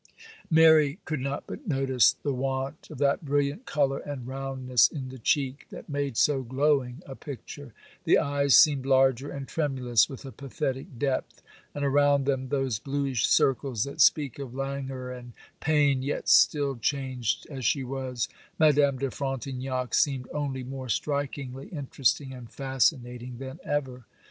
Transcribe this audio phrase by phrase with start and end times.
[0.49, 5.19] Mary could not but notice the want of that brilliant colour and roundness in the
[5.19, 7.71] cheek, that made so glowing a picture;
[8.03, 11.43] the eyes seemed larger and tremulous with a pathetic depth,
[11.75, 17.45] and around them those bluish circles that speak of languor and pain; yet still, changed
[17.51, 18.27] as she was,
[18.57, 24.05] Madame de Frontignac seemed only more strikingly interesting and fascinating than ever.